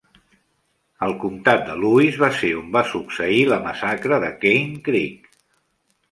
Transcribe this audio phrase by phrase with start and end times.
[1.07, 5.29] El comtat de Lewis va ser on va succeir la massacre de Cane Creek.